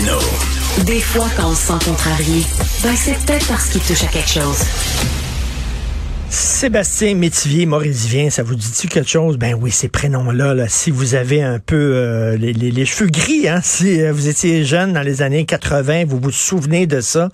Martino. 0.00 0.18
Des 0.84 1.00
fois, 1.00 1.28
quand 1.36 1.50
on 1.50 1.54
se 1.54 1.66
sent 1.66 1.84
contrarié, 1.84 2.42
ben 2.82 2.94
c'est 2.96 3.14
peut-être 3.24 3.46
parce 3.48 3.68
qu'il 3.68 3.80
touche 3.80 4.04
à 4.04 4.06
quelque 4.06 4.28
chose. 4.28 4.58
Sébastien 6.30 7.14
Métivier, 7.14 7.66
Maurice 7.66 8.06
Vien, 8.06 8.30
ça 8.30 8.42
vous 8.42 8.54
dit-tu 8.54 8.86
quelque 8.88 9.08
chose? 9.08 9.38
Ben 9.38 9.54
oui, 9.58 9.70
ces 9.70 9.88
prénoms-là, 9.88 10.54
là, 10.54 10.68
si 10.68 10.90
vous 10.90 11.14
avez 11.14 11.42
un 11.42 11.58
peu 11.58 11.76
euh, 11.94 12.36
les, 12.36 12.52
les- 12.52 12.70
les 12.70 12.84
cheveux 12.84 13.08
gris, 13.10 13.48
hein, 13.48 13.60
si 13.62 14.02
euh, 14.02 14.12
vous 14.12 14.28
étiez 14.28 14.64
jeune 14.64 14.92
dans 14.92 15.00
les 15.02 15.22
années 15.22 15.46
80, 15.46 16.04
vous 16.06 16.20
vous 16.20 16.30
souvenez 16.30 16.86
de 16.86 17.00
ça? 17.00 17.30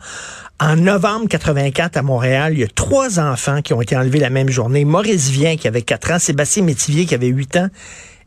En 0.61 0.77
novembre 0.77 1.27
84 1.29 1.97
à 1.97 2.03
Montréal, 2.03 2.53
il 2.55 2.61
y 2.61 2.65
a 2.65 2.69
trois 2.69 3.19
enfants 3.19 3.61
qui 3.63 3.75
ont 3.75 3.83
été 3.83 3.97
enlevés 3.97 4.21
la 4.21 4.31
même 4.31 4.49
journée. 4.49 4.85
Maurice 4.85 5.29
Vien 5.29 5.57
qui 5.57 5.67
avait 5.67 5.83
4 5.83 6.13
ans, 6.13 6.19
Sébastien 6.21 6.63
Métivier 6.63 7.05
qui 7.07 7.15
avait 7.15 7.27
8 7.27 7.57
ans, 7.57 7.69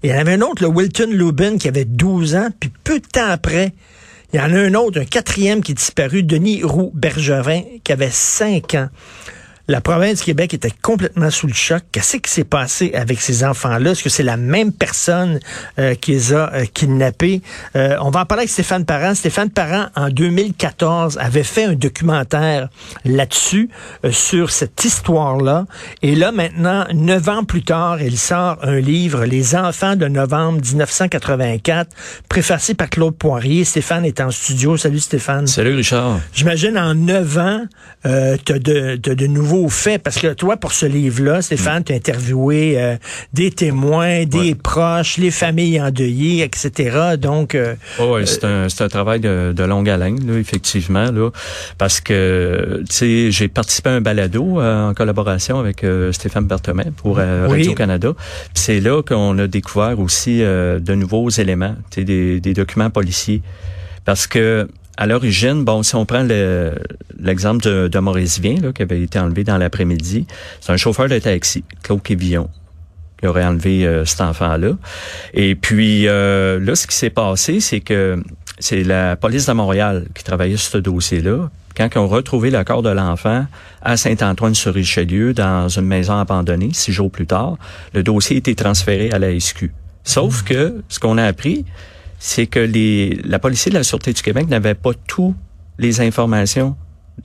et 0.03 0.09
il 0.09 0.11
y 0.11 0.13
en 0.13 0.19
avait 0.19 0.33
un 0.33 0.41
autre, 0.41 0.61
le 0.61 0.67
Wilton 0.67 1.09
Lubin, 1.11 1.57
qui 1.57 1.67
avait 1.69 1.85
12 1.85 2.35
ans, 2.35 2.49
puis 2.59 2.71
peu 2.83 2.99
de 2.99 3.05
temps 3.07 3.29
après, 3.29 3.71
il 4.33 4.37
y 4.37 4.39
en 4.39 4.53
a 4.53 4.59
un 4.59 4.73
autre, 4.73 4.99
un 4.99 5.05
quatrième 5.05 5.61
qui 5.61 5.71
est 5.71 5.75
disparu, 5.75 6.23
Denis 6.23 6.63
Roux 6.63 6.91
Bergevin, 6.93 7.61
qui 7.83 7.91
avait 7.91 8.11
5 8.11 8.75
ans. 8.75 8.89
La 9.69 9.81
province 9.81 10.19
du 10.19 10.23
Québec 10.23 10.53
était 10.53 10.71
complètement 10.81 11.29
sous 11.29 11.45
le 11.45 11.53
choc. 11.53 11.83
Qu'est-ce 11.91 12.17
qui 12.17 12.31
s'est 12.31 12.45
passé 12.45 12.93
avec 12.93 13.19
ces 13.19 13.43
enfants-là? 13.43 13.91
Est-ce 13.91 14.03
que 14.03 14.09
c'est 14.09 14.23
la 14.23 14.37
même 14.37 14.71
personne 14.71 15.41
euh, 15.77 15.93
qui 15.93 16.11
les 16.11 16.33
a 16.33 16.53
euh, 16.53 16.65
kidnappés? 16.73 17.41
Euh, 17.75 17.97
on 17.99 18.09
va 18.09 18.21
en 18.21 18.25
parler 18.25 18.43
avec 18.43 18.49
Stéphane 18.49 18.85
Parent. 18.85 19.13
Stéphane 19.13 19.49
Parent, 19.49 19.87
en 19.97 20.07
2014, 20.07 21.17
avait 21.17 21.43
fait 21.43 21.65
un 21.65 21.73
documentaire 21.73 22.69
là-dessus, 23.03 23.69
euh, 24.05 24.11
sur 24.13 24.51
cette 24.51 24.85
histoire-là. 24.85 25.65
Et 26.01 26.15
là, 26.15 26.31
maintenant, 26.31 26.85
neuf 26.93 27.27
ans 27.27 27.43
plus 27.43 27.63
tard, 27.63 28.01
il 28.01 28.17
sort 28.17 28.59
un 28.61 28.79
livre, 28.79 29.25
Les 29.25 29.53
enfants 29.53 29.97
de 29.97 30.07
novembre 30.07 30.61
1984, 30.61 31.89
préfacé 32.29 32.73
par 32.73 32.89
Claude 32.89 33.17
Poirier. 33.17 33.65
Stéphane 33.65 34.05
est 34.05 34.21
en 34.21 34.31
studio. 34.31 34.77
Salut 34.77 34.99
Stéphane. 34.99 35.45
Salut 35.45 35.75
Richard. 35.75 36.21
J'imagine 36.33 36.77
en 36.77 36.95
neuf 36.95 37.37
ans, 37.37 37.65
euh, 38.05 38.37
tu 38.45 38.53
as 38.53 38.59
de, 38.59 38.95
t'as 38.95 39.15
de 39.15 39.27
nouveaux 39.27 39.56
faits. 39.69 40.01
Parce 40.03 40.17
que 40.19 40.33
toi, 40.33 40.57
pour 40.57 40.71
ce 40.73 40.85
livre-là, 40.85 41.41
Stéphane, 41.41 41.83
tu 41.83 41.93
as 41.93 41.95
interviewé 41.95 42.79
euh, 42.79 42.95
des 43.33 43.51
témoins, 43.51 44.25
des 44.25 44.37
Ouais. 44.37 44.55
proches, 44.55 45.17
les 45.17 45.31
familles 45.31 45.81
endeuillées, 45.81 46.43
etc. 46.43 47.15
Donc, 47.19 47.55
euh, 47.55 47.75
Oh, 47.99 48.13
ouais, 48.13 48.25
c'est 48.25 48.43
un, 48.43 48.67
un 48.67 48.87
travail 48.89 49.19
de, 49.19 49.53
de 49.55 49.63
longue 49.63 49.89
haleine, 49.89 50.19
là, 50.31 50.37
effectivement, 50.39 51.11
là, 51.11 51.29
parce 51.77 51.99
que, 52.01 52.83
tu 52.89 52.95
sais, 52.95 53.31
j'ai 53.31 53.47
participé 53.47 53.89
à 53.89 53.93
un 53.93 54.01
balado 54.01 54.59
euh, 54.61 54.89
en 54.89 54.93
collaboration 54.93 55.59
avec 55.59 55.83
euh, 55.83 56.11
Stéphane 56.11 56.45
Berthomé 56.45 56.85
pour 56.95 57.17
euh, 57.19 57.47
Oui. 57.47 57.57
Radio-Canada. 57.59 58.13
Puis 58.15 58.63
C'est 58.63 58.79
là 58.79 59.01
qu'on 59.01 59.37
a 59.39 59.47
découvert 59.47 59.99
aussi 59.99 60.43
euh, 60.43 60.79
de 60.79 60.93
nouveaux 60.93 61.29
éléments, 61.29 61.75
des, 61.95 62.39
des 62.39 62.53
documents 62.53 62.89
policiers. 62.89 63.41
Parce 64.05 64.27
que, 64.27 64.67
à 64.97 65.05
l'origine, 65.05 65.63
bon, 65.63 65.83
si 65.83 65.95
on 65.95 66.05
prend 66.05 66.23
le- 66.23 66.75
l'exemple 67.19 67.63
de, 67.63 67.87
de 67.87 67.99
Maurice 67.99 68.39
Vien, 68.39 68.55
là, 68.61 68.71
qui 68.73 68.81
avait 68.81 69.01
été 69.01 69.19
enlevé 69.19 69.43
dans 69.43 69.57
l'après-midi, 69.57 70.25
c'est 70.59 70.71
un 70.71 70.77
chauffeur 70.77 71.07
de 71.07 71.19
taxi, 71.19 71.63
Claude 71.83 72.01
Quévillon, 72.01 72.49
qui 73.19 73.27
aurait 73.27 73.45
enlevé 73.45 73.85
euh, 73.85 74.05
cet 74.05 74.21
enfant-là. 74.21 74.71
Et 75.33 75.55
puis, 75.55 76.07
euh, 76.07 76.59
là, 76.59 76.75
ce 76.75 76.87
qui 76.87 76.95
s'est 76.95 77.09
passé, 77.09 77.59
c'est 77.59 77.79
que 77.79 78.21
c'est 78.59 78.83
la 78.83 79.15
police 79.15 79.45
de 79.45 79.53
Montréal 79.53 80.07
qui 80.15 80.23
travaillait 80.23 80.57
sur 80.57 80.71
ce 80.71 80.77
dossier-là. 80.79 81.49
Quand 81.75 81.89
ils 81.93 81.99
ont 81.99 82.07
retrouvé 82.07 82.49
le 82.49 82.63
corps 82.63 82.81
de 82.81 82.89
l'enfant 82.89 83.45
à 83.83 83.97
Saint-Antoine-sur-Richelieu, 83.97 85.33
dans 85.33 85.69
une 85.69 85.85
maison 85.85 86.17
abandonnée, 86.17 86.69
six 86.73 86.91
jours 86.91 87.11
plus 87.11 87.27
tard, 87.27 87.57
le 87.93 88.01
dossier 88.01 88.37
a 88.37 88.39
été 88.39 88.55
transféré 88.55 89.11
à 89.11 89.19
la 89.19 89.39
SQ. 89.39 89.69
Sauf 90.03 90.41
que, 90.43 90.81
ce 90.89 90.99
qu'on 90.99 91.17
a 91.19 91.23
appris, 91.25 91.65
c'est 92.19 92.47
que 92.47 92.59
les, 92.59 93.19
la 93.23 93.39
police 93.39 93.67
de 93.67 93.73
la 93.73 93.83
Sûreté 93.83 94.13
du 94.13 94.21
Québec 94.21 94.47
n'avait 94.49 94.73
pas 94.75 94.91
toutes 95.07 95.35
les 95.77 96.01
informations 96.01 96.75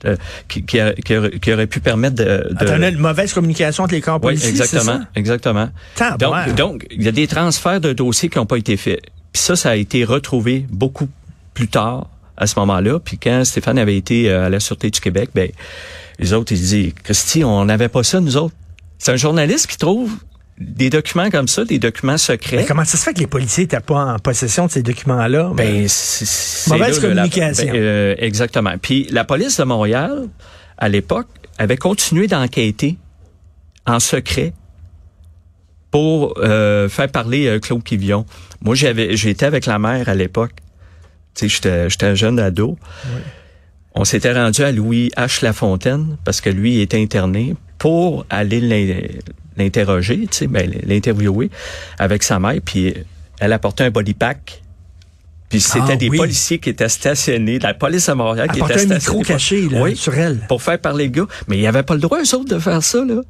de- 0.03 0.17
qui, 0.47 0.63
qui, 0.65 0.79
a- 0.79 0.93
qui 0.93 1.15
aurait- 1.17 1.39
qui 1.39 1.53
auraient 1.53 1.67
pu 1.67 1.79
permettre 1.79 2.15
de... 2.15 2.23
de 2.23 2.55
attends, 2.59 2.81
une 2.81 2.97
mauvaise 2.97 3.33
communication 3.33 3.83
entre 3.83 3.93
les 3.93 4.01
corps 4.01 4.15
oui, 4.23 4.33
policiers, 4.33 4.49
exactement, 4.49 4.99
c'est 5.13 5.19
exactement. 5.19 5.65
Donc, 5.65 5.73
Tabarouette. 5.95 6.55
donc, 6.55 6.87
il 6.91 7.03
y 7.03 7.07
a 7.07 7.11
des 7.11 7.27
transferts 7.27 7.81
de 7.81 7.93
dossiers 7.93 8.29
qui 8.29 8.37
n'ont 8.37 8.45
pas 8.45 8.57
été 8.57 8.77
faits. 8.77 9.01
Puis 9.31 9.41
ça, 9.41 9.55
ça 9.55 9.71
a 9.71 9.75
été 9.75 10.03
retrouvé 10.03 10.65
beaucoup 10.69 11.09
plus 11.53 11.67
tard 11.67 12.07
à 12.37 12.47
ce 12.47 12.57
moment-là. 12.59 12.99
Puis 12.99 13.17
quand 13.17 13.43
Stéphane 13.45 13.77
avait 13.79 13.95
été 13.97 14.29
euh, 14.29 14.45
à 14.45 14.49
la 14.49 14.59
Sûreté 14.59 14.89
du 14.91 14.99
Québec, 14.99 15.29
ben 15.33 15.49
les 16.19 16.33
autres, 16.33 16.51
ils 16.51 16.59
disaient, 16.59 16.93
Christy, 17.03 17.43
on 17.43 17.65
n'avait 17.65 17.89
pas 17.89 18.03
ça, 18.03 18.19
nous 18.19 18.37
autres. 18.37 18.53
C'est 18.99 19.11
un 19.11 19.15
journaliste 19.15 19.67
qui 19.67 19.77
trouve 19.77 20.11
des 20.63 20.89
documents 20.89 21.29
comme 21.29 21.47
ça, 21.47 21.65
des 21.65 21.79
documents 21.79 22.17
secrets? 22.17 22.57
Mais 22.57 22.65
comment 22.65 22.85
ça 22.85 22.97
se 22.97 23.03
fait 23.03 23.13
que 23.13 23.19
les 23.19 23.27
policiers 23.27 23.63
n'étaient 23.65 23.79
pas 23.79 24.13
en 24.13 24.19
possession 24.19 24.65
de 24.67 24.71
ces 24.71 24.83
documents-là? 24.83 25.51
Ben, 25.55 25.87
c'est- 25.87 26.69
Mauvaise 26.71 27.01
là, 27.01 27.09
la- 27.09 27.15
communication. 27.23 27.65
ben, 27.71 27.75
euh, 27.75 28.15
exactement. 28.17 28.73
Puis 28.81 29.07
la 29.11 29.23
police 29.23 29.57
de 29.59 29.63
Montréal, 29.63 30.27
à 30.77 30.89
l'époque, 30.89 31.27
avait 31.57 31.77
continué 31.77 32.27
d'enquêter 32.27 32.97
en 33.85 33.99
secret 33.99 34.53
pour 35.91 36.33
euh, 36.39 36.89
faire 36.89 37.09
parler 37.09 37.45
euh, 37.47 37.59
Claude 37.59 37.83
Quivillon. 37.83 38.25
Moi, 38.61 38.75
j'avais, 38.75 39.15
j'étais 39.15 39.45
avec 39.45 39.65
la 39.67 39.77
mère 39.77 40.09
à 40.09 40.15
l'époque. 40.15 40.53
Tu 41.35 41.47
sais, 41.47 41.55
j'étais, 41.55 41.89
j'étais 41.89 42.05
un 42.07 42.15
jeune 42.15 42.39
ado. 42.39 42.77
On 43.95 44.05
s'était 44.05 44.33
rendu 44.33 44.63
à 44.63 44.71
Louis 44.71 45.11
H. 45.17 45.43
Lafontaine 45.43 46.17
parce 46.25 46.41
que 46.41 46.49
lui 46.49 46.75
il 46.75 46.81
était 46.81 46.99
interné 46.99 47.55
pour 47.77 48.25
aller 48.31 49.19
l'interroger, 49.57 50.19
tu 50.21 50.37
sais, 50.37 50.47
ben, 50.47 50.71
l'interviewer 50.85 51.49
avec 51.99 52.23
sa 52.23 52.39
mère. 52.39 52.59
Puis 52.63 52.93
elle 53.39 53.53
apportait 53.53 53.83
un 53.85 53.91
body 53.91 54.13
pack. 54.13 54.61
Puis 55.49 55.61
c'était 55.61 55.85
Ah, 55.91 55.95
des 55.95 56.09
oui. 56.09 56.17
policiers 56.17 56.57
qui 56.59 56.69
étaient 56.69 56.89
stationnés, 56.89 57.59
la 57.59 57.73
police 57.75 58.09
à 58.09 58.15
Montréal 58.15 58.49
qui 58.51 58.59
était 58.59 58.73
un 58.73 58.85
micro 58.85 58.95
stationnée. 58.99 59.23
caché 59.23 59.69
là, 59.69 59.81
Oui. 59.83 59.95
sur 59.95 60.13
elle. 60.15 60.39
Pour 60.47 60.63
faire 60.63 60.79
parler 60.79 61.05
le 61.05 61.11
gars. 61.11 61.27
Mais 61.47 61.57
il 61.57 61.61
n'y 61.61 61.67
avait 61.67 61.83
pas 61.83 61.93
le 61.93 61.99
droit, 61.99 62.19
eux 62.19 62.35
autres, 62.35 62.55
de 62.55 62.59
faire 62.59 62.81
ça, 62.81 63.05
là. 63.05 63.21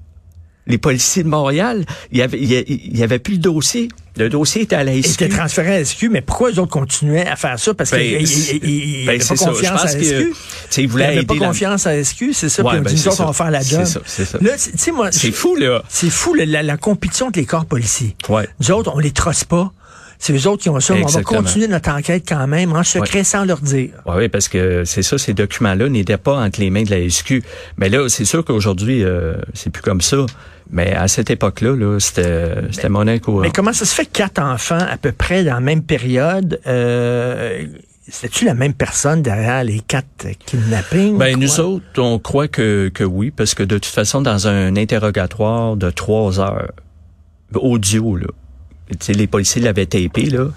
Les 0.66 0.78
policiers 0.78 1.24
de 1.24 1.28
Montréal, 1.28 1.84
il 2.12 2.20
y 2.20 2.22
avait, 2.22 2.40
il 2.40 2.98
y 2.98 3.04
avait 3.04 3.20
plus 3.20 3.34
le 3.34 3.40
dossier. 3.40 3.90
Le 4.16 4.30
dossier 4.30 4.62
était 4.62 4.76
à 4.76 4.84
la 4.84 4.94
SQ. 4.94 5.24
étaient 5.24 5.30
transférés 5.36 5.76
à 5.76 5.80
la 5.80 5.86
SQ, 5.86 6.08
mais 6.10 6.22
pourquoi 6.22 6.52
les 6.52 6.60
autres 6.60 6.72
continuaient 6.72 7.26
à 7.28 7.36
faire 7.36 7.58
ça? 7.60 7.74
Parce 7.74 7.90
Ben, 7.92 8.00
qu'ils 8.18 8.28
c'est- 8.28 8.54
n'avaient 8.54 9.06
ben, 9.06 9.18
pas 9.18 9.24
c'est 9.26 9.36
ça. 9.36 9.46
confiance 9.50 9.82
à 9.82 9.86
la 9.86 9.92
SQ. 10.04 10.34
ils 10.78 10.88
n'avaient 10.96 11.24
pas 11.24 11.34
la- 11.34 11.48
confiance 11.48 11.88
à 11.88 11.92
la 11.96 12.04
SQ, 12.04 12.32
c'est 12.34 12.48
ça. 12.50 12.64
Ouais, 12.64 12.72
puis 12.76 12.82
ben, 12.82 12.98
c'est 12.98 13.08
autres, 13.08 13.18
ça. 13.18 13.24
on 13.24 13.28
va 13.28 13.34
faire 13.34 13.52
la 13.52 13.62
C'est 13.62 13.76
job. 13.76 13.86
ça, 13.86 14.00
c'est 14.06 14.26
ça. 14.26 14.38
Là, 14.40 14.52
tu 14.56 14.70
sais, 14.78 14.92
moi, 14.92 15.12
C'est 15.12 15.32
fou, 15.32 15.56
là. 15.56 15.84
C'est 15.90 16.10
fou, 16.12 16.34
la, 16.36 16.62
la 16.64 16.78
compétition 16.78 17.28
entre 17.28 17.40
les 17.40 17.46
corps 17.46 17.66
policiers. 17.66 18.16
Ouais. 18.30 18.48
Nous 18.60 18.72
autres, 18.72 18.92
on 18.96 19.00
les 19.00 19.12
trosse 19.12 19.44
pas. 19.44 19.74
C'est 20.24 20.32
eux 20.32 20.48
autres 20.48 20.64
qui 20.64 20.70
ont 20.70 20.80
ça. 20.80 20.94
mais 20.94 21.04
On 21.04 21.08
va 21.08 21.22
continuer 21.22 21.68
notre 21.68 21.90
enquête 21.90 22.24
quand 22.26 22.48
même, 22.48 22.72
en 22.72 22.84
secret, 22.84 23.26
sans 23.26 23.44
leur 23.44 23.60
dire. 23.60 23.90
Oui, 24.06 24.14
oui, 24.20 24.30
parce 24.30 24.48
que 24.48 24.86
c'est 24.86 25.04
ça, 25.04 25.18
ces 25.18 25.34
documents-là 25.34 25.90
n'étaient 25.90 26.16
pas 26.16 26.38
entre 26.38 26.62
les 26.62 26.70
mains 26.70 26.84
de 26.84 26.92
la 26.92 27.10
SQ. 27.10 27.44
Mais 27.76 27.90
là, 27.90 28.08
c'est 28.08 28.24
sûr 28.24 28.46
qu'aujourd'hui, 28.46 29.04
euh, 29.04 29.34
c'est 29.54 29.70
plus 29.70 29.82
comme 29.82 30.00
ça. 30.00 30.26
Mais 30.70 30.94
à 30.94 31.10
cette 31.10 31.30
époque-là, 31.30 31.76
là, 31.76 32.00
c'était, 32.00 32.54
c'était 32.72 32.88
monnaie 32.88 33.20
courante. 33.20 33.42
Mais 33.42 33.52
comment 33.52 33.74
ça 33.74 33.84
se 33.84 33.94
fait 33.94 34.06
quatre 34.06 34.42
enfants, 34.42 34.80
à 34.80 34.96
peu 34.96 35.12
près 35.12 35.44
dans 35.44 35.56
la 35.56 35.60
même 35.60 35.84
période, 35.84 36.58
euh, 36.68 37.66
c'était-tu 38.08 38.46
la 38.46 38.54
même 38.54 38.74
personne 38.74 39.24
derrière 39.24 39.66
les 39.66 39.82
quatre 39.82 40.28
kidnappings? 40.46 41.18
Ben, 41.18 41.38
nous 41.38 41.60
autres, 41.60 41.84
on 41.98 42.18
croit 42.18 42.48
que, 42.48 42.90
que 42.94 43.04
oui, 43.04 43.30
parce 43.30 43.56
que 43.56 43.64
de 43.64 43.76
toute 43.76 43.94
façon, 43.94 44.22
dans 44.22 44.48
un 44.48 44.78
interrogatoire 44.78 45.76
de 45.76 45.90
trois 45.90 46.40
heures, 46.40 46.72
audio, 47.56 48.16
là, 48.16 48.28
les 49.10 49.28
policiers 49.28 49.62
l'avaient 49.62 49.86
tapé, 49.86 50.26
là, 50.26 50.48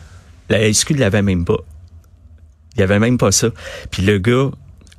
la 0.48 0.72
SQ 0.72 0.92
ne 0.94 1.00
l'avait 1.00 1.22
même 1.22 1.44
pas. 1.44 1.58
Il 2.76 2.80
y 2.80 2.82
avait 2.82 2.98
même 2.98 3.18
pas 3.18 3.32
ça. 3.32 3.48
Puis 3.90 4.02
le 4.02 4.18
gars, 4.18 4.50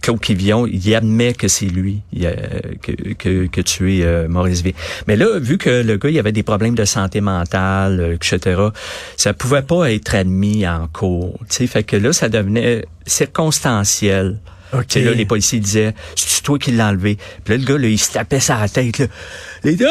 Claude 0.01 0.19
Quivillon, 0.19 0.67
il 0.67 0.95
admet 0.95 1.33
que 1.33 1.47
c'est 1.47 1.66
lui 1.66 2.01
il 2.13 2.25
a- 2.27 2.33
que, 2.81 2.91
que, 3.13 3.47
que 3.47 3.61
tué 3.61 4.03
euh, 4.03 4.27
Maurice 4.27 4.61
V. 4.63 4.73
Mais 5.07 5.16
là, 5.16 5.39
vu 5.39 5.57
que 5.57 5.69
le 5.69 5.97
gars, 5.97 6.09
il 6.09 6.17
avait 6.19 6.31
des 6.31 6.43
problèmes 6.43 6.75
de 6.75 6.85
santé 6.85 7.19
mentale, 7.21 7.99
euh, 7.99 8.13
etc., 8.16 8.61
ça 9.16 9.33
pouvait 9.33 9.61
pas 9.63 9.91
être 9.91 10.16
admis 10.16 10.67
en 10.67 10.87
cours. 10.87 11.39
Tu 11.49 11.55
sais, 11.57 11.67
fait 11.67 11.84
que 11.84 11.97
là, 11.97 12.13
ça 12.13 12.29
devenait 12.29 12.85
circonstanciel. 13.05 14.40
OK. 14.73 14.87
Tu 14.87 14.99
sais, 14.99 15.05
là, 15.05 15.13
les 15.13 15.25
policiers 15.25 15.59
disaient, 15.59 15.93
c'est 16.16 16.43
toi 16.43 16.59
qui 16.59 16.72
l'as 16.72 16.90
enlevé? 16.90 17.17
Puis 17.43 17.53
là, 17.53 17.57
le 17.57 17.66
gars, 17.66 17.78
là, 17.78 17.87
il 17.87 17.97
se 17.97 18.11
tapait 18.11 18.40
sa 18.40 18.67
tête, 18.67 18.97
là. 18.99 19.05
Les 19.63 19.75
gars, 19.75 19.87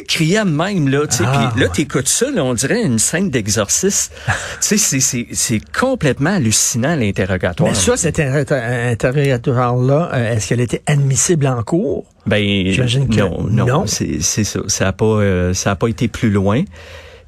euh, 0.00 0.04
criait 0.06 0.44
même, 0.44 0.88
là, 0.88 1.06
tu 1.06 1.16
sais. 1.16 1.24
Ah, 1.26 1.50
Puis 1.52 1.62
là, 1.62 1.68
t'écoutes 1.68 2.08
ça, 2.08 2.30
là, 2.30 2.44
on 2.44 2.54
dirait 2.54 2.82
une 2.82 2.98
scène 2.98 3.30
d'exorcisme. 3.30 4.12
tu 4.26 4.32
sais, 4.60 4.76
c'est- 4.76 5.00
c'est 5.00 5.26
c'est 5.32 5.60
complètement 5.72 6.30
hallucinant, 6.34 6.96
l'interrogatoire. 6.96 7.70
Mais 7.70 7.74
ça, 7.74 7.96
cet 7.96 8.20
inter- 8.20 8.54
interrogatoire-là, 8.54 10.10
euh, 10.14 10.32
est-ce 10.34 10.48
qu'elle 10.48 10.60
était 10.60 10.82
admissible 10.86 11.46
en 11.46 11.62
cours? 11.62 12.04
Ben, 12.26 12.70
J'imagine 12.70 13.08
que 13.08 13.20
non, 13.20 13.46
non, 13.50 13.66
non. 13.66 13.86
c'est 13.86 14.20
c'est 14.20 14.44
ça. 14.44 14.60
Ça 14.66 14.88
a 14.88 14.92
pas, 14.92 15.04
euh, 15.04 15.54
ça 15.54 15.70
a 15.72 15.76
pas 15.76 15.88
été 15.88 16.08
plus 16.08 16.30
loin. 16.30 16.62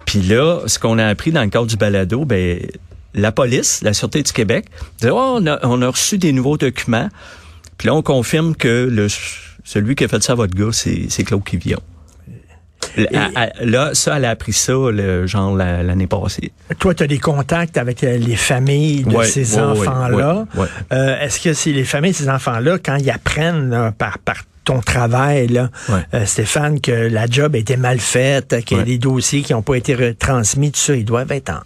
Puis 0.06 0.20
là, 0.22 0.60
ce 0.66 0.78
qu'on 0.78 0.98
a 0.98 1.06
appris 1.06 1.30
dans 1.32 1.42
le 1.42 1.48
cadre 1.50 1.66
du 1.66 1.76
balado, 1.76 2.24
ben, 2.24 2.58
la 3.14 3.32
police, 3.32 3.80
la 3.82 3.92
Sûreté 3.92 4.22
du 4.22 4.32
Québec, 4.32 4.66
disait, 4.98 5.12
Oh, 5.12 5.36
on, 5.40 5.46
a, 5.46 5.58
on 5.66 5.80
a 5.82 5.88
reçu 5.88 6.18
des 6.18 6.32
nouveaux 6.32 6.56
documents. 6.56 7.08
Puis 7.78 7.86
là, 7.86 7.94
on 7.94 8.02
confirme 8.02 8.54
que 8.54 8.88
le, 8.90 9.06
celui 9.64 9.94
qui 9.94 10.04
a 10.04 10.08
fait 10.08 10.22
ça 10.22 10.32
à 10.32 10.36
votre 10.36 10.54
gars, 10.54 10.70
c'est 10.72 11.06
c'est 11.08 11.24
Claude 11.24 11.44
Quivillon. 11.44 11.80
Là, 13.60 13.90
ça, 13.94 14.16
elle 14.16 14.24
a 14.24 14.30
appris 14.30 14.52
ça, 14.52 14.72
le, 14.72 15.26
genre, 15.26 15.56
l'année 15.56 16.06
passée. 16.06 16.52
Toi, 16.78 16.94
tu 16.94 17.02
as 17.02 17.06
des 17.06 17.18
contacts 17.18 17.76
avec 17.76 18.02
euh, 18.04 18.18
les 18.18 18.36
familles 18.36 19.04
de 19.04 19.22
ces 19.22 19.58
enfants-là. 19.58 20.46
Euh, 20.92 21.20
est-ce 21.20 21.40
que 21.40 21.52
c'est 21.52 21.72
les 21.72 21.84
familles 21.84 22.12
de 22.12 22.16
ces 22.16 22.28
enfants-là, 22.28 22.78
quand 22.78 22.96
ils 22.96 23.10
apprennent 23.10 23.92
par, 23.96 24.18
par 24.18 24.42
ton 24.64 24.80
travail, 24.80 25.48
là, 25.48 25.70
euh, 26.14 26.24
Stéphane, 26.26 26.80
que 26.80 26.92
la 26.92 27.26
job 27.26 27.54
a 27.54 27.58
été 27.58 27.76
mal 27.76 27.98
faite, 27.98 28.64
qu'il 28.64 28.76
y 28.76 28.80
a 28.80 28.84
des 28.84 28.98
dossiers 28.98 29.42
qui 29.42 29.52
n'ont 29.52 29.62
pas 29.62 29.76
été 29.76 30.14
transmis, 30.14 30.70
tout 30.70 30.78
ça, 30.78 30.94
ils 30.94 31.04
doivent 31.04 31.32
être 31.32 31.50
en 31.50 31.60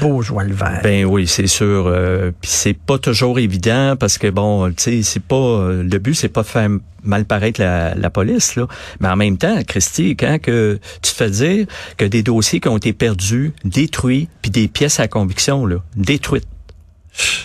beau 0.00 0.20
vert. 0.20 0.80
Ben 0.82 1.04
oui, 1.04 1.26
c'est 1.26 1.46
sûr. 1.46 1.86
Euh, 1.86 2.30
Puis 2.40 2.50
c'est 2.50 2.74
pas 2.74 2.98
toujours 2.98 3.38
évident 3.38 3.96
parce 3.98 4.18
que 4.18 4.28
bon, 4.28 4.68
tu 4.70 4.74
sais, 4.78 5.02
c'est 5.02 5.22
pas 5.22 5.70
le 5.70 5.98
but, 5.98 6.14
c'est 6.14 6.28
pas 6.28 6.42
de 6.42 6.46
faire 6.46 6.68
mal 7.04 7.24
paraître 7.24 7.60
la, 7.60 8.10
police 8.10 8.56
là, 8.56 8.66
mais 9.00 9.08
en 9.08 9.16
même 9.16 9.38
temps, 9.38 9.62
Christy, 9.66 10.16
quand 10.16 10.38
que 10.40 10.78
tu 11.02 11.12
fais 11.12 11.30
dire 11.30 11.66
que 11.96 12.04
des 12.04 12.22
dossiers 12.22 12.60
qui 12.60 12.68
ont 12.68 12.76
été 12.76 12.92
perdus, 12.92 13.52
détruits, 13.64 14.28
puis 14.42 14.50
des 14.50 14.68
pièces 14.68 15.00
à 15.00 15.08
conviction 15.08 15.66
là, 15.66 15.76
détruites. 15.96 16.46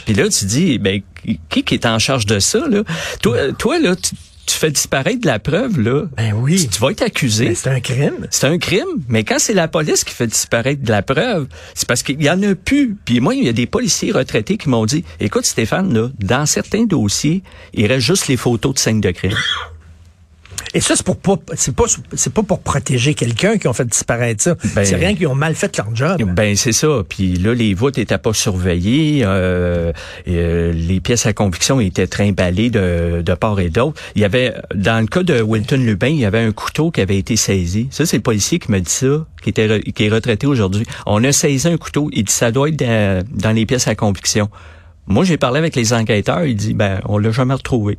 Puis 0.06 0.14
là, 0.14 0.28
tu 0.30 0.46
dis, 0.46 0.78
ben 0.78 1.02
qui, 1.50 1.64
qui 1.64 1.74
est 1.74 1.86
en 1.86 2.00
charge 2.00 2.26
de 2.26 2.40
ça 2.40 2.68
là? 2.68 2.84
Toi, 3.22 3.54
toi 3.58 3.80
là, 3.80 3.96
tu 3.96 4.16
tu 4.46 4.56
fais 4.56 4.72
disparaître 4.72 5.22
de 5.22 5.28
la 5.28 5.40
preuve, 5.40 5.80
là. 5.80 6.06
Ben 6.18 6.34
oui. 6.34 6.68
Tu, 6.72 6.80
vas 6.80 6.92
être 6.92 7.02
accusé. 7.02 7.48
Ben, 7.48 7.56
c'est 7.56 7.70
un 7.70 7.80
crime. 7.80 8.28
C'est 8.30 8.48
un 8.48 8.58
crime. 8.58 9.04
Mais 9.08 9.24
quand 9.24 9.40
c'est 9.40 9.54
la 9.54 9.68
police 9.68 10.04
qui 10.04 10.14
fait 10.14 10.28
disparaître 10.28 10.84
de 10.84 10.92
la 10.92 11.02
preuve, 11.02 11.48
c'est 11.74 11.88
parce 11.88 12.04
qu'il 12.04 12.22
y 12.22 12.30
en 12.30 12.42
a 12.44 12.56
plus. 12.56 12.96
Puis 13.06 13.20
moi, 13.20 13.36
il 13.36 13.46
y 13.46 13.50
a 13.50 13.54
des 13.54 13.68
policiers 13.68 14.12
retraités 14.12 14.58
qui 14.58 14.70
m'ont 14.70 14.86
dit, 14.86 15.04
écoute, 15.20 15.46
Stéphane, 15.46 15.94
là, 15.94 16.10
dans 16.20 16.46
certains 16.46 16.84
dossiers, 16.84 17.44
il 17.74 17.86
reste 17.88 18.06
juste 18.06 18.28
les 18.28 18.38
photos 18.38 18.74
de 18.74 18.80
scènes 18.80 19.02
de 19.02 19.12
crime. 19.12 19.38
Et 20.76 20.82
ça, 20.82 20.96
c'est 20.96 21.06
pour 21.06 21.18
pas, 21.18 21.36
c'est 21.56 21.76
pas, 21.76 21.84
c'est 22.14 22.34
pas 22.34 22.42
pour 22.42 22.60
protéger 22.60 23.14
quelqu'un 23.14 23.58
qui 23.58 23.68
ont 23.68 23.74
fait 23.74 23.86
disparaître 23.86 24.42
ça. 24.42 24.56
Ben, 24.76 24.84
c'est 24.84 24.96
rien 24.96 25.14
qu'ils 25.14 25.28
ont 25.28 25.36
mal 25.36 25.54
fait 25.54 25.76
leur 25.78 25.96
job. 25.96 26.24
Ben 26.34 26.56
c'est 26.56 26.72
ça. 26.72 27.04
Puis 27.08 27.36
là, 27.36 27.54
les 27.54 27.74
voûtes 27.76 27.98
étaient 28.00 28.18
pas 28.18 28.34
surveillées. 28.34 29.22
Euh, 29.24 29.92
euh, 30.28 30.72
les 30.74 31.00
pièces 31.00 31.28
à 31.28 31.34
conviction 31.34 31.80
étaient 31.80 32.08
trimballées 32.08 32.72
de, 32.72 33.22
de 33.22 33.34
part 33.36 33.60
et 33.60 33.70
d'autre. 33.70 34.02
Il 34.16 34.22
y 34.22 34.26
avait, 34.26 34.54
dans 34.74 35.00
le 35.00 35.08
cas 35.08 35.22
de 35.22 35.42
Wilton 35.42 35.78
Lubin, 35.78 36.08
il 36.08 36.20
y 36.20 36.26
avait 36.26 36.40
un 36.40 36.52
couteau 36.52 36.90
qui 36.90 37.02
avait 37.02 37.18
été 37.18 37.36
saisi. 37.36 37.88
Ça, 37.92 38.06
c'est 38.06 38.18
le 38.18 38.24
policier 38.24 38.58
qui 38.58 38.72
m'a 38.72 38.80
dit 38.80 38.90
ça, 38.90 39.28
qui 39.44 39.50
était, 39.50 39.80
qui 39.82 40.06
est 40.06 40.10
retraité 40.10 40.48
aujourd'hui. 40.48 40.86
On 41.06 41.24
a 41.24 41.32
saisi 41.32 41.68
un 41.68 41.78
couteau. 41.78 42.10
Il 42.14 42.24
dit 42.24 42.34
ça 42.34 42.52
doit 42.52 42.70
être 42.70 42.78
dans, 42.78 43.24
dans 43.32 43.52
les 43.52 43.68
pièces 43.68 43.88
à 43.88 43.96
conviction. 43.96 44.50
Moi, 45.06 45.26
j'ai 45.26 45.38
parlé 45.38 45.60
avec 45.60 45.76
les 45.76 45.94
enquêteurs. 45.94 46.46
Il 46.46 46.56
dit, 46.56 46.74
ben, 46.74 47.02
on 47.06 47.18
l'a 47.18 47.32
jamais 47.32 47.54
retrouvé. 47.54 47.98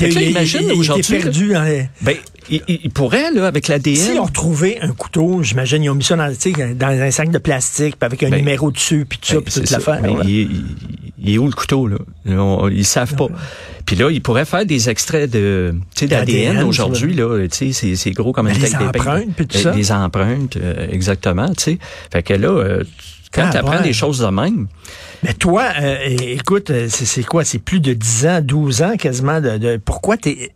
Il, 0.00 0.22
imagine 0.22 0.70
aujourd'hui. 0.72 1.18
perdu. 1.18 1.54
Hein. 1.54 1.86
Ben, 2.02 2.16
il, 2.50 2.90
pourrait, 2.90 3.32
là, 3.32 3.46
avec 3.46 3.68
l'ADN. 3.68 3.96
S'ils 3.96 4.18
ont 4.18 4.24
retrouvé 4.24 4.78
un 4.80 4.92
couteau, 4.92 5.42
j'imagine, 5.42 5.82
ils 5.82 5.90
ont 5.90 5.94
mis 5.94 6.04
ça 6.04 6.16
dans, 6.16 6.28
dans 6.74 6.86
un 6.88 7.10
sac 7.10 7.30
de 7.30 7.38
plastique, 7.38 7.96
avec 8.00 8.22
un 8.22 8.30
ben, 8.30 8.36
numéro 8.36 8.70
dessus, 8.70 9.06
puis 9.08 9.18
tout 9.18 9.28
ça, 9.28 9.34
ben, 9.36 9.42
puis 9.42 9.54
toute 9.54 9.70
l'affaire. 9.70 10.02
Ben, 10.02 10.20
il, 10.26 11.34
est 11.34 11.38
où 11.38 11.46
le 11.46 11.52
couteau, 11.52 11.86
là? 11.86 11.98
Ils, 12.70 12.84
savent 12.84 13.14
pas. 13.14 13.28
Puis 13.86 13.96
là, 13.96 14.10
ils 14.10 14.22
pourraient 14.22 14.44
faire 14.44 14.64
des 14.64 14.88
extraits 14.88 15.30
de, 15.30 15.74
d'ADN 16.00 16.62
aujourd'hui, 16.62 17.14
là. 17.14 17.46
Tu 17.48 17.72
sais, 17.72 17.96
c'est 17.96 18.10
gros 18.12 18.32
comme 18.32 18.46
un 18.46 18.52
Des 18.52 18.74
empreintes, 18.76 19.34
puis 19.36 19.46
tout 19.46 19.58
ça. 19.58 19.72
Des 19.72 19.92
empreintes, 19.92 20.56
euh, 20.56 20.86
exactement, 20.90 21.48
tu 21.54 21.62
sais. 21.62 21.78
Fait 22.12 22.22
que 22.22 22.34
là, 22.34 22.48
euh, 22.48 22.84
quand 23.32 23.50
tu 23.50 23.56
apprends 23.56 23.80
des 23.80 23.92
choses 23.92 24.20
de 24.20 24.26
même. 24.26 24.68
Mais 25.22 25.34
toi, 25.34 25.68
euh, 25.80 25.98
écoute, 26.08 26.70
euh, 26.70 26.88
c'est 26.90 27.24
quoi? 27.24 27.44
C'est 27.44 27.58
plus 27.58 27.80
de 27.80 27.94
10 27.94 28.26
ans, 28.26 28.40
12 28.42 28.82
ans 28.82 28.96
quasiment. 28.96 29.40
De, 29.40 29.80
pourquoi 29.82 30.16
tu 30.16 30.30
es 30.30 30.52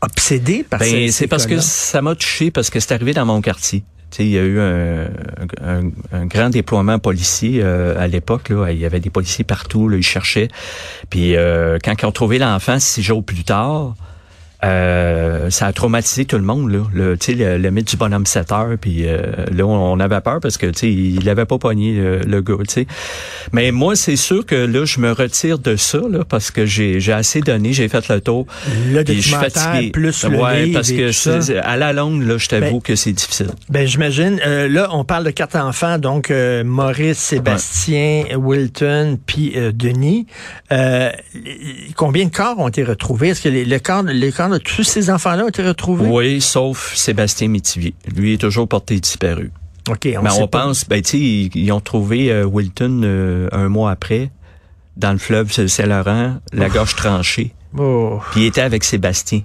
obsédé 0.00 0.64
par 0.68 0.80
ben, 0.80 1.10
C'est 1.10 1.26
parce 1.26 1.46
que 1.46 1.60
ça 1.60 2.02
m'a 2.02 2.14
touché, 2.14 2.50
parce 2.50 2.70
que 2.70 2.80
c'est 2.80 2.92
arrivé 2.92 3.12
dans 3.12 3.26
mon 3.26 3.40
quartier. 3.40 3.84
Il 4.18 4.28
y 4.28 4.38
a 4.38 4.42
eu 4.42 4.60
un, 4.60 6.26
grand 6.26 6.50
déploiement 6.50 6.98
policier 6.98 7.60
euh, 7.62 7.98
à 7.98 8.06
l'époque. 8.06 8.52
Il 8.70 8.78
y 8.78 8.84
avait 8.84 9.00
des 9.00 9.10
policiers 9.10 9.44
partout, 9.44 9.88
là, 9.88 9.96
ils 9.96 10.02
cherchaient. 10.02 10.48
Puis 11.10 11.34
quand 11.84 11.94
ils 12.00 12.06
ont 12.06 12.12
trouvé 12.12 12.38
l'enfant 12.38 12.78
six 12.78 13.02
jours 13.02 13.24
plus 13.24 13.44
tard, 13.44 13.94
euh, 14.64 15.50
ça 15.50 15.66
a 15.66 15.72
traumatisé 15.72 16.24
tout 16.24 16.36
le 16.36 16.44
monde 16.44 16.70
là. 16.70 16.84
Le 16.94 17.18
tu 17.18 17.36
sais 17.36 17.58
le, 17.58 17.70
mythe 17.70 17.88
du 17.90 17.96
bonhomme 17.96 18.26
7 18.26 18.52
heures 18.52 18.76
puis 18.80 19.08
euh, 19.08 19.44
là 19.52 19.66
on, 19.66 19.98
avait 19.98 20.20
peur 20.20 20.38
parce 20.40 20.56
que 20.56 20.66
tu 20.66 20.78
sais 20.78 20.92
il 20.92 21.28
avait 21.28 21.46
pas 21.46 21.58
pogné 21.58 21.98
euh, 21.98 22.20
le 22.24 22.40
gars 22.42 22.54
tu 22.68 22.74
sais. 22.74 22.86
Mais 23.52 23.72
moi 23.72 23.96
c'est 23.96 24.14
sûr 24.14 24.46
que 24.46 24.54
là 24.54 24.84
je 24.84 25.00
me 25.00 25.10
retire 25.10 25.58
de 25.58 25.74
ça 25.74 25.98
là 26.08 26.20
parce 26.28 26.52
que 26.52 26.64
j'ai 26.64 27.12
assez 27.12 27.40
donné 27.40 27.72
j'ai 27.72 27.88
fait 27.88 28.08
le 28.08 28.20
tour. 28.20 28.46
Le 28.88 29.02
documentaire 29.02 29.82
plus 29.92 30.24
le 30.24 30.38
ouais 30.38 30.68
parce 30.68 30.92
que 30.92 31.58
à 31.58 31.76
la 31.76 31.92
longue 31.92 32.22
là 32.22 32.38
je 32.38 32.46
t'avoue 32.46 32.78
ben, 32.78 32.82
que 32.82 32.94
c'est 32.94 33.12
difficile. 33.12 33.50
ben 33.68 33.84
j'imagine 33.84 34.36
là 34.36 34.88
on 34.92 35.04
parle 35.04 35.24
de 35.24 35.30
quatre 35.30 35.56
enfants 35.56 35.98
donc 35.98 36.32
Maurice 36.64 37.18
Sébastien 37.18 38.26
Wilton 38.36 39.18
puis 39.26 39.56
Denis. 39.74 40.26
Combien 41.96 42.26
de 42.26 42.30
corps 42.30 42.58
ont 42.60 42.68
été 42.68 42.84
retrouvés? 42.84 43.30
Est-ce 43.30 43.42
que 43.42 43.48
les, 43.48 43.64
le 43.64 43.78
corps 43.80 44.04
les 44.04 44.30
corps 44.30 44.51
tous 44.58 44.84
ces 44.84 45.10
enfants-là 45.10 45.44
ont 45.44 45.48
été 45.48 45.66
retrouvés? 45.66 46.06
Oui, 46.06 46.40
sauf 46.40 46.94
Sébastien 46.94 47.48
Mitivier. 47.48 47.94
Lui 48.14 48.34
est 48.34 48.38
toujours 48.38 48.68
porté 48.68 48.98
disparu. 48.98 49.50
OK. 49.88 50.08
On 50.16 50.22
Mais 50.22 50.30
on 50.32 50.48
pense, 50.48 50.88
ben, 50.88 51.02
tu 51.02 51.10
sais, 51.10 51.18
ils, 51.18 51.72
ont 51.72 51.80
trouvé 51.80 52.30
euh, 52.30 52.44
Wilton 52.44 53.02
euh, 53.04 53.48
un 53.52 53.68
mois 53.68 53.90
après, 53.90 54.30
dans 54.96 55.12
le 55.12 55.18
fleuve 55.18 55.50
Saint-Laurent, 55.50 56.36
la 56.52 56.68
gorge 56.68 56.94
tranchée. 56.94 57.52
Oh. 57.76 58.20
Puis 58.32 58.42
il 58.42 58.46
était 58.46 58.60
avec 58.60 58.84
Sébastien. 58.84 59.42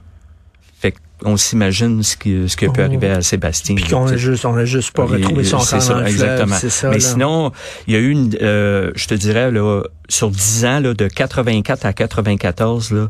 Qu'on 1.24 1.36
s'imagine 1.36 2.04
ce 2.04 2.16
qui, 2.16 2.48
ce 2.48 2.56
qui 2.56 2.68
peut 2.68 2.82
oh. 2.82 2.86
arriver 2.86 3.10
à 3.10 3.22
Sébastien. 3.22 3.76
Puis 3.76 3.86
qu'on 3.86 4.06
a 4.06 4.18
juste, 4.18 4.46
on 4.46 4.56
a 4.56 4.66
juste 4.66 4.92
pas 4.92 5.06
retrouvé 5.06 5.44
son 5.44 5.58
corps 5.58 5.88
dans 5.88 6.00
le 6.00 6.08
exactement. 6.08 6.56
fleuve. 6.56 6.72
Ça, 6.72 6.90
Mais 6.90 7.00
sinon, 7.00 7.52
il 7.88 7.94
y 7.94 7.98
a 7.98 8.00
eu 8.00 8.12
une, 8.12 8.36
euh, 8.42 8.92
je 8.96 9.08
te 9.08 9.16
dirais, 9.16 9.50
là, 9.52 9.82
sur 10.10 10.30
10 10.30 10.66
ans, 10.66 10.80
là, 10.80 10.94
de 10.94 11.08
84 11.08 11.86
à 11.86 11.94
94, 11.94 12.92
là, 12.92 13.10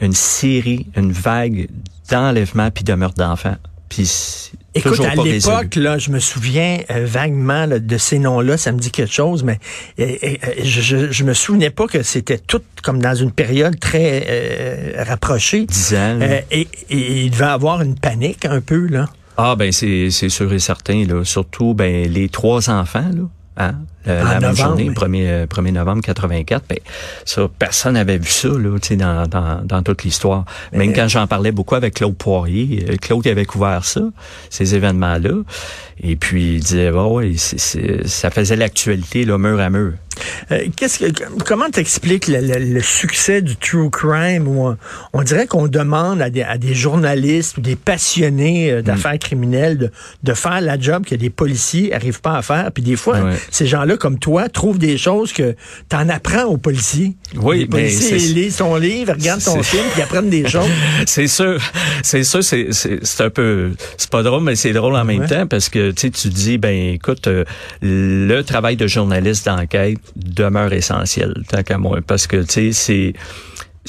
une 0.00 0.12
série, 0.12 0.86
une 0.96 1.12
vague 1.12 1.68
d'enlèvements 2.10 2.70
puis 2.70 2.84
de 2.84 2.92
meurtres 2.92 3.16
d'enfants. 3.16 3.56
Puis 3.88 4.52
Écoute, 4.76 5.00
à 5.00 5.14
l'époque, 5.14 5.74
là, 5.76 5.98
je 5.98 6.10
me 6.10 6.18
souviens 6.20 6.80
euh, 6.90 7.04
vaguement 7.06 7.66
de 7.66 7.98
ces 7.98 8.18
noms-là, 8.18 8.56
ça 8.56 8.72
me 8.72 8.78
dit 8.78 8.90
quelque 8.90 9.12
chose, 9.12 9.42
mais 9.42 9.58
euh, 9.98 10.16
euh, 10.22 10.36
je, 10.62 11.10
je, 11.10 11.24
me 11.24 11.34
souvenais 11.34 11.70
pas 11.70 11.86
que 11.86 12.02
c'était 12.02 12.38
tout 12.38 12.60
comme 12.82 13.00
dans 13.00 13.14
une 13.14 13.32
période 13.32 13.78
très 13.80 14.94
rapprochée. 14.98 15.66
Dix 15.66 15.94
ans. 15.94 16.18
Et, 16.50 16.68
et, 16.90 17.24
il 17.24 17.30
devait 17.30 17.44
avoir 17.44 17.82
une 17.82 17.98
panique 17.98 18.44
un 18.44 18.60
peu, 18.60 18.86
là. 18.86 19.06
Ah 19.38 19.54
ben 19.54 19.70
c'est 19.70 20.10
sûr 20.10 20.52
et 20.52 20.58
certain, 20.58 21.04
là. 21.04 21.24
Surtout 21.24 21.74
ben 21.74 22.10
les 22.10 22.28
trois 22.28 22.70
enfants, 22.70 23.10
là. 23.14 23.22
Hein? 23.56 23.74
la 24.04 24.38
même 24.38 24.54
journée, 24.54 24.88
1er, 24.90 25.46
1er 25.46 25.72
novembre 25.72 26.02
84, 26.02 26.64
ben, 26.68 26.78
ça, 27.24 27.48
personne 27.58 27.94
n'avait 27.94 28.18
vu 28.18 28.30
ça 28.30 28.48
là, 28.48 28.78
dans, 28.96 29.26
dans, 29.26 29.64
dans 29.64 29.82
toute 29.82 30.04
l'histoire. 30.04 30.44
Même 30.72 30.92
quand 30.92 31.08
j'en 31.08 31.26
parlais 31.26 31.52
beaucoup 31.52 31.74
avec 31.74 31.94
Claude 31.94 32.16
Poirier, 32.16 32.86
euh, 32.88 32.96
Claude 33.00 33.26
avait 33.26 33.44
couvert 33.46 33.84
ça, 33.84 34.02
ces 34.50 34.74
événements-là, 34.74 35.42
et 36.02 36.16
puis 36.16 36.54
il 36.56 36.60
disait, 36.60 36.90
oh, 36.90 37.18
ouais, 37.18 37.34
ça 37.36 38.30
faisait 38.30 38.56
l'actualité 38.56 39.24
là, 39.24 39.38
mur 39.38 39.58
à 39.58 39.70
mur. 39.70 39.94
Euh, 40.50 40.66
qu'est-ce 40.74 40.98
que, 40.98 41.42
comment 41.44 41.70
t'expliques 41.70 42.28
le, 42.28 42.40
le, 42.40 42.80
succès 42.80 43.42
du 43.42 43.56
true 43.56 43.90
crime 43.90 44.48
où 44.48 44.74
on, 45.12 45.22
dirait 45.22 45.46
qu'on 45.46 45.68
demande 45.68 46.20
à 46.22 46.30
des, 46.30 46.42
à 46.42 46.58
des, 46.58 46.74
journalistes 46.74 47.58
ou 47.58 47.60
des 47.60 47.76
passionnés 47.76 48.70
euh, 48.70 48.82
d'affaires 48.82 49.14
mm. 49.14 49.18
criminelles 49.18 49.78
de, 49.78 49.90
de, 50.22 50.34
faire 50.34 50.60
la 50.60 50.78
job 50.78 51.04
que 51.04 51.14
des 51.14 51.30
policiers 51.30 51.94
arrivent 51.94 52.20
pas 52.20 52.36
à 52.36 52.42
faire. 52.42 52.70
Puis 52.72 52.82
des 52.82 52.96
fois, 52.96 53.18
ces 53.50 53.66
gens-là 53.66 53.96
comme 53.96 54.18
toi 54.18 54.48
trouvent 54.48 54.78
des 54.78 54.98
choses 54.98 55.32
que 55.32 55.54
tu 55.88 55.96
en 55.96 56.08
apprends 56.08 56.44
aux 56.44 56.56
policiers. 56.56 57.16
Oui, 57.36 57.60
les 57.60 57.66
policiers 57.66 58.16
ils 58.16 58.34
lisent 58.34 58.56
ton 58.56 58.76
livre, 58.76 59.12
regardent 59.12 59.42
ton 59.42 59.62
film, 59.62 59.84
puis 59.92 60.02
apprennent 60.02 60.30
des 60.30 60.48
choses. 60.48 60.68
c'est 61.06 61.26
sûr, 61.26 61.60
c'est 62.02 62.24
sûr, 62.24 62.42
c'est 62.42 63.20
un 63.20 63.30
peu, 63.30 63.72
c'est 63.96 64.10
pas 64.10 64.22
drôle, 64.22 64.42
mais 64.42 64.56
c'est 64.56 64.72
drôle 64.72 64.94
en 64.96 65.04
même 65.04 65.26
temps 65.26 65.46
parce 65.46 65.68
que 65.68 65.90
tu 65.90 66.10
tu 66.10 66.28
dis 66.28 66.58
ben 66.58 66.94
écoute, 66.94 67.26
euh, 67.26 67.44
le 67.82 68.42
travail 68.42 68.76
de 68.76 68.86
journaliste 68.86 69.46
d'enquête 69.46 69.98
demeure 70.16 70.72
essentiel, 70.72 71.34
tant 71.48 71.62
qu'à 71.62 71.78
moi, 71.78 72.00
parce 72.06 72.26
que, 72.26 72.38
tu 72.38 72.72
sais, 72.72 72.72
c'est 72.72 73.12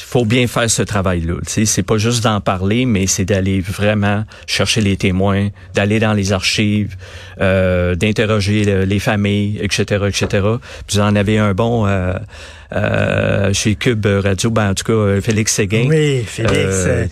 faut 0.04 0.24
bien 0.24 0.46
faire 0.46 0.70
ce 0.70 0.82
travail-là. 0.82 1.34
C'est 1.44 1.82
pas 1.82 1.98
juste 1.98 2.22
d'en 2.24 2.40
parler, 2.40 2.86
mais 2.86 3.06
c'est 3.06 3.24
d'aller 3.24 3.60
vraiment 3.60 4.24
chercher 4.46 4.80
les 4.80 4.96
témoins, 4.96 5.48
d'aller 5.74 5.98
dans 5.98 6.12
les 6.12 6.32
archives, 6.32 6.96
euh, 7.40 7.94
d'interroger 7.94 8.86
les 8.86 8.98
familles, 8.98 9.58
etc., 9.60 10.06
etc. 10.08 10.46
Vous 10.88 11.00
en 11.00 11.16
avez 11.16 11.38
un 11.38 11.54
bon 11.54 11.86
euh, 11.86 12.14
euh, 12.70 13.52
chez 13.54 13.76
Cube 13.76 14.04
Radio, 14.04 14.50
ben, 14.50 14.70
en 14.70 14.74
tout 14.74 14.84
cas 14.84 14.92
euh, 14.92 15.20
Félix 15.22 15.54
Séguin. 15.54 15.86
Oui, 15.88 16.22
Félix. 16.22 16.52
Euh, 16.54 17.06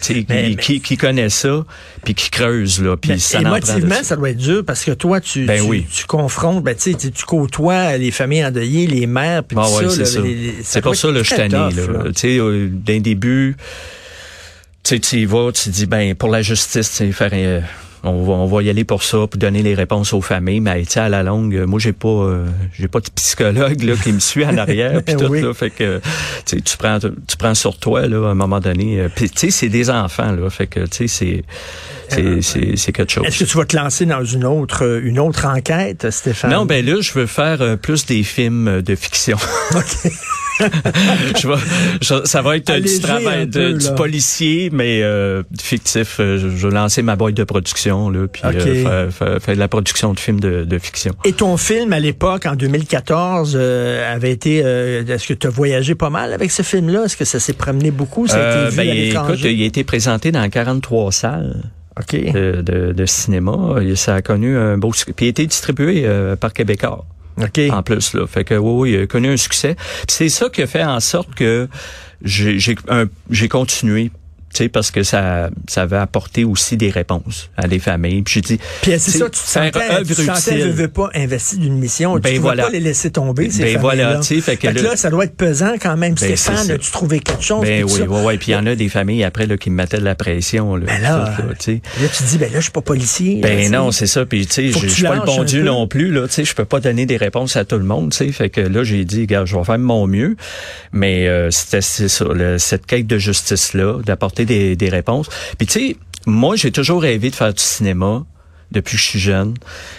qui, 0.58 0.80
qui, 0.82 0.96
connaît 0.98 1.30
ça, 1.30 1.64
puis 2.04 2.14
qui 2.14 2.28
creuse 2.28 2.82
là, 2.82 2.96
puis 2.98 3.18
ça 3.18 3.40
émotivement, 3.40 4.02
ça 4.02 4.16
doit 4.16 4.30
être 4.30 4.36
dur 4.36 4.64
parce 4.66 4.84
que 4.84 4.90
toi, 4.90 5.18
tu, 5.20 5.46
ben 5.46 5.62
tu, 5.90 6.04
confrontes, 6.04 6.62
ben, 6.62 6.76
tu, 6.76 6.94
tu 6.94 7.24
côtoies 7.24 7.96
les 7.96 8.10
familles 8.10 8.44
endeuillées, 8.44 8.86
les 8.86 9.06
mères, 9.06 9.44
puis 9.44 9.56
ah 9.58 9.66
tout 9.80 9.88
ça. 9.88 10.04
ça. 10.04 10.20
C'est 10.62 10.82
pour 10.82 10.94
ça 10.94 11.10
le 11.10 11.22
je 11.22 11.34
là. 11.34 11.70
Tu 12.06 12.12
sais, 12.14 12.38
d'un 12.70 13.00
début, 13.00 13.56
tu 14.82 14.94
sais, 14.94 15.00
tu 15.00 15.16
y 15.20 15.24
vas, 15.24 15.52
tu 15.52 15.70
dis 15.70 15.86
ben 15.86 16.14
pour 16.14 16.28
la 16.28 16.42
justice, 16.42 16.96
tu 16.98 17.12
faire 17.14 17.32
on 18.06 18.22
va, 18.22 18.32
on 18.32 18.46
va 18.46 18.62
y 18.62 18.70
aller 18.70 18.84
pour 18.84 19.02
ça, 19.02 19.18
pour 19.18 19.36
donner 19.36 19.62
les 19.62 19.74
réponses 19.74 20.12
aux 20.12 20.20
familles. 20.20 20.60
Mais 20.60 20.82
tu 20.84 20.92
sais, 20.92 21.00
à 21.00 21.08
la 21.08 21.22
longue, 21.22 21.64
moi 21.66 21.78
j'ai 21.78 21.92
pas, 21.92 22.08
euh, 22.08 22.46
j'ai 22.72 22.88
pas 22.88 23.00
de 23.00 23.10
psychologue 23.14 23.82
là 23.82 23.94
qui 23.96 24.12
me 24.12 24.20
suit 24.20 24.44
en 24.44 24.56
arrière, 24.56 25.02
puis 25.02 25.16
tout 25.18 25.32
là. 25.32 25.52
Fait 25.54 25.70
que 25.70 26.00
tu 26.44 26.76
prends, 26.78 26.98
tu 26.98 27.36
prends 27.38 27.54
sur 27.54 27.78
toi 27.78 28.06
là 28.06 28.28
à 28.28 28.30
un 28.30 28.34
moment 28.34 28.60
donné. 28.60 29.00
Euh, 29.00 29.08
puis 29.14 29.30
tu 29.30 29.38
sais, 29.38 29.50
c'est 29.50 29.68
des 29.68 29.90
enfants 29.90 30.32
là. 30.32 30.48
Fait 30.50 30.66
que 30.66 30.80
tu 30.80 31.08
sais, 31.08 31.44
c'est 32.08 32.40
c'est 32.40 32.92
quelque 32.92 33.12
chose. 33.12 33.26
Est-ce 33.26 33.40
que 33.40 33.50
tu 33.50 33.56
vas 33.56 33.64
te 33.64 33.76
lancer 33.76 34.06
dans 34.06 34.24
une 34.24 34.44
autre 34.44 35.00
une 35.02 35.18
autre 35.18 35.46
enquête, 35.46 36.10
Stéphane? 36.10 36.50
Non, 36.50 36.66
ben 36.66 36.84
là, 36.84 37.00
je 37.00 37.12
veux 37.12 37.26
faire 37.26 37.78
plus 37.78 38.06
des 38.06 38.22
films 38.22 38.82
de 38.82 38.94
fiction. 38.94 39.36
OK. 39.74 40.12
je 41.36 42.24
ça 42.24 42.42
va 42.42 42.56
être 42.56 42.72
du 42.72 43.00
travail 43.00 43.46
de, 43.46 43.72
du 43.72 43.94
policier, 43.96 44.70
mais 44.72 45.02
euh, 45.02 45.42
fictif. 45.60 46.18
Euh, 46.20 46.38
je, 46.38 46.48
je, 46.48 46.68
vais 46.68 46.74
lancer 46.74 47.02
ma 47.02 47.16
boîte 47.16 47.34
de 47.34 47.44
production, 47.44 48.10
là, 48.10 48.26
puis 48.26 48.42
euh, 48.44 49.10
faire, 49.10 49.42
faire, 49.42 49.54
de 49.54 49.60
la 49.60 49.68
production 49.68 50.12
de 50.12 50.20
films 50.20 50.40
de, 50.40 50.64
de 50.64 50.78
fiction. 50.78 51.12
Et 51.24 51.32
ton 51.32 51.56
film, 51.56 51.92
à 51.92 52.00
l'époque, 52.00 52.46
en 52.46 52.54
2014, 52.54 53.56
euh, 53.58 54.14
avait 54.14 54.32
été... 54.32 54.58
Est-ce 54.58 55.26
que 55.26 55.34
tu 55.34 55.46
as 55.46 55.50
voyagé 55.50 55.94
pas 55.94 56.10
mal 56.10 56.32
avec 56.32 56.50
ce 56.50 56.62
film-là? 56.62 57.04
Est-ce 57.04 57.16
que 57.16 57.24
ça 57.24 57.40
s'est 57.40 57.52
promené 57.52 57.90
beaucoup? 57.90 58.26
Ça 58.26 58.36
a 58.36 58.66
été 58.66 58.70
vu 58.70 58.76
ben, 58.76 58.88
écoute, 58.88 59.40
il 59.42 59.62
a 59.62 59.66
été 59.66 59.84
présenté 59.84 60.32
dans 60.32 60.48
43 60.48 61.12
salles. 61.12 61.70
De, 62.12 62.60
de, 62.60 62.92
de, 62.92 63.06
cinéma. 63.06 63.76
Ça 63.94 64.16
a 64.16 64.20
connu 64.20 64.54
un 64.54 64.76
beau... 64.76 64.90
Puis 64.90 65.14
il 65.18 65.24
a 65.24 65.28
été 65.30 65.46
distribué 65.46 66.06
par 66.38 66.52
Québécois. 66.52 67.06
En 67.70 67.82
plus, 67.82 68.14
là. 68.14 68.26
Fait 68.26 68.44
que 68.44 68.54
oui, 68.54 68.92
il 68.92 69.00
a 69.02 69.06
connu 69.06 69.28
un 69.28 69.36
succès. 69.36 69.76
C'est 70.08 70.28
ça 70.28 70.48
qui 70.48 70.62
a 70.62 70.66
fait 70.66 70.84
en 70.84 71.00
sorte 71.00 71.34
que 71.34 71.68
j'ai 72.22 73.48
continué 73.48 74.10
parce 74.72 74.90
que 74.90 75.02
ça, 75.02 75.50
ça 75.68 75.86
va 75.86 76.02
apporter 76.02 76.44
aussi 76.44 76.76
des 76.76 76.90
réponses 76.90 77.50
à 77.56 77.68
des 77.68 77.78
familles. 77.78 78.22
Puis 78.22 78.34
j'ai 78.34 78.40
dit, 78.40 78.60
puis 78.82 78.92
c'est 78.98 79.10
ça, 79.12 79.24
tu 79.26 79.30
te 79.30 79.36
sentais, 79.36 80.04
tu 80.04 80.14
sentais, 80.14 80.60
je 80.60 80.68
veux 80.68 80.88
pas 80.88 81.10
investir 81.14 81.58
d'une 81.58 81.78
mission, 81.78 82.18
ben 82.18 82.34
tu 82.34 82.38
voilà. 82.38 82.64
pas 82.64 82.70
les 82.70 82.80
laisser 82.80 83.10
tomber 83.10 83.50
ces 83.50 83.62
ben 83.62 83.78
voilà, 83.78 84.16
tu 84.16 84.34
sais, 84.34 84.40
fait 84.40 84.56
que, 84.56 84.68
là, 84.68 84.96
ça 84.96 85.10
doit 85.10 85.24
être 85.24 85.36
pesant 85.36 85.74
quand 85.80 85.96
même. 85.96 86.14
Ben 86.14 86.36
Stéphane, 86.36 86.70
as-tu 86.70 86.90
trouvé 86.90 87.20
quelque 87.20 87.42
chose 87.42 87.62
Ben 87.62 87.84
oui, 87.84 88.00
oui, 88.08 88.18
oui. 88.24 88.38
Puis 88.38 88.52
il 88.52 88.54
y 88.54 88.56
en 88.56 88.66
a 88.66 88.74
des 88.74 88.88
familles 88.88 89.24
après 89.24 89.46
là 89.46 89.56
qui 89.56 89.70
me 89.70 89.76
mettaient 89.76 89.98
de 89.98 90.04
la 90.04 90.14
pression. 90.14 90.76
Là, 90.76 90.86
ben 90.86 91.02
là, 91.02 91.36
là, 91.38 91.54
tu 91.58 91.80
dis, 92.24 92.38
ben 92.38 92.50
là, 92.52 92.58
je 92.58 92.64
suis 92.64 92.72
pas 92.72 92.80
policier. 92.80 93.40
Ben 93.40 93.70
non, 93.70 93.90
c'est 93.92 94.06
ça. 94.06 94.24
Puis 94.24 94.46
tu 94.46 94.72
sais, 94.72 94.80
je 94.80 94.86
suis 94.88 95.02
pas 95.02 95.16
le 95.16 95.24
bon 95.24 95.44
Dieu 95.44 95.62
non 95.62 95.86
plus 95.86 96.12
là. 96.12 96.26
Tu 96.26 96.34
sais, 96.34 96.44
je 96.44 96.54
peux 96.54 96.64
pas 96.64 96.80
donner 96.80 97.06
des 97.06 97.16
réponses 97.16 97.56
à 97.56 97.64
tout 97.64 97.78
le 97.78 97.84
monde. 97.84 98.10
Tu 98.12 98.18
sais, 98.18 98.32
fait 98.32 98.50
que 98.50 98.60
là, 98.60 98.84
j'ai 98.84 99.04
dit, 99.04 99.22
regarde, 99.22 99.46
je 99.46 99.56
vais 99.56 99.64
faire 99.64 99.78
mon 99.78 100.06
mieux. 100.06 100.36
Mais 100.92 101.28
euh, 101.28 101.50
c'était 101.50 101.80
ça, 101.80 102.26
cette 102.58 102.86
quête 102.86 103.06
de 103.06 103.18
justice 103.18 103.74
là, 103.74 104.00
d'apporter 104.04 104.44
des, 104.46 104.76
des 104.76 104.88
réponses 104.88 105.28
puis 105.58 105.66
tu 105.66 105.72
sais, 105.72 105.96
moi, 106.26 106.56
j'ai 106.56 106.72
toujours 106.72 107.02
rêvé 107.02 107.30
de 107.30 107.34
faire 107.34 107.54
du 107.54 107.62
cinéma 107.62 108.24
depuis 108.72 108.96
que 108.96 109.02
je 109.02 109.08
suis 109.08 109.20
jeune. 109.20 109.54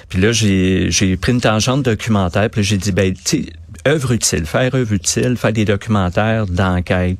Puis 0.09 0.19
là, 0.19 0.31
j'ai, 0.31 0.91
j'ai 0.91 1.15
pris 1.15 1.31
une 1.31 1.41
tangente 1.41 1.83
documentaire. 1.83 2.49
Puis 2.49 2.63
j'ai 2.63 2.77
dit, 2.77 2.91
ben, 2.91 3.13
tu 3.13 3.21
sais, 3.23 3.45
œuvre 3.87 4.11
utile, 4.11 4.45
faire 4.45 4.75
œuvre 4.75 4.93
utile, 4.93 5.37
faire 5.37 5.53
des 5.53 5.63
documentaires 5.63 6.45
d'enquête, 6.45 7.17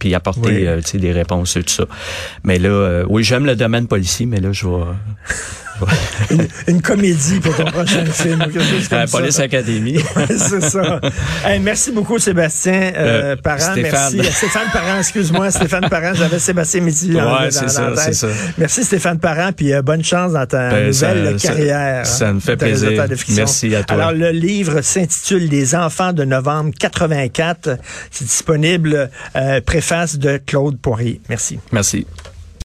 puis 0.00 0.14
apporter 0.14 0.66
euh, 0.66 0.80
sais 0.82 0.98
des 0.98 1.12
réponses 1.12 1.56
et 1.56 1.62
tout 1.62 1.72
ça. 1.72 1.84
Mais 2.42 2.58
là, 2.58 2.68
euh, 2.68 3.04
oui, 3.08 3.22
j'aime 3.22 3.46
le 3.46 3.54
domaine 3.54 3.86
policier, 3.86 4.26
mais 4.26 4.40
là, 4.40 4.52
je 4.52 4.66
vais 4.66 4.84
une, 6.68 6.82
comédie 6.82 7.40
pour 7.40 7.54
ton 7.56 7.64
prochain 7.66 8.04
film. 8.12 8.44
La 8.90 9.06
Police 9.06 9.38
Academy. 9.38 9.98
c'est 10.28 10.62
ça. 10.62 11.00
merci 11.60 11.92
beaucoup, 11.92 12.18
Sébastien 12.18 12.92
euh, 12.96 13.34
euh 13.34 13.36
Parent. 13.36 13.72
Stéphane. 13.72 14.14
Merci. 14.16 14.32
Stéphane 14.32 14.68
Parent, 14.72 14.98
excuse-moi. 14.98 15.50
Stéphane 15.50 15.88
Parent, 15.88 16.14
j'avais 16.14 16.38
Sébastien 16.38 16.80
Midi 16.80 17.14
ouais, 17.14 17.50
c'est 17.50 17.68
ça, 17.68 17.92
c'est 17.96 18.14
ça. 18.14 18.28
Merci, 18.56 18.84
Stéphane 18.84 19.18
Parent, 19.18 19.50
puis 19.52 19.72
euh, 19.72 19.82
bonne 19.82 20.04
chance 20.04 20.32
dans 20.32 20.46
ta 20.46 20.70
ben, 20.70 20.88
nouvelle 20.88 21.36
carrière. 21.36 22.06
Ça, 22.06 22.32
me 22.32 22.40
fait 22.40 22.56
plaisir. 22.56 22.90
Merci 23.30 23.74
à 23.74 23.82
toi. 23.84 23.96
Alors, 23.96 24.12
le 24.12 24.30
livre 24.30 24.80
s'intitule 24.82 25.48
Les 25.48 25.74
enfants 25.74 26.12
de 26.12 26.24
novembre 26.24 26.72
84. 26.78 27.78
C'est 28.10 28.24
disponible, 28.24 29.10
euh, 29.36 29.60
préface 29.60 30.18
de 30.18 30.38
Claude 30.44 30.78
Poirier. 30.78 31.20
Merci. 31.28 31.58
Merci. 31.72 32.06